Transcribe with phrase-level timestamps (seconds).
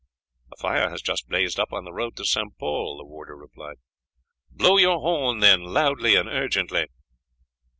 [0.51, 2.57] "A fire has just blazed up on the road to St.
[2.57, 3.77] Pol," the warder replied.
[4.49, 6.87] "Blow your horn, then, loudly and urgently."